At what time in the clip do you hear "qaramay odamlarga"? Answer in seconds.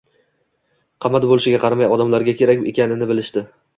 1.65-2.35